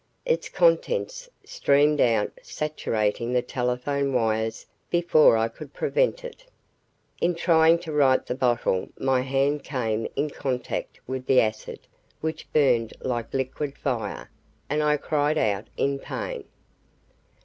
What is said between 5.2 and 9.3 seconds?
I could prevent it. In trying to right the bottle my